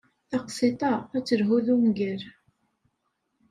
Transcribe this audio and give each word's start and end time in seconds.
Taqsiṭ-a 0.29 0.93
ad 1.15 1.23
telhu 1.27 1.57
d 1.65 1.67
ungal. 1.75 2.21